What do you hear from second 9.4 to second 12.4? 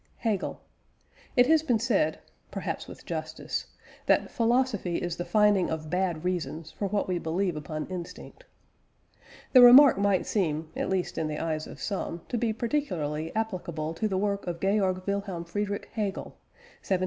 The remark might seem, at least in the eyes of some, to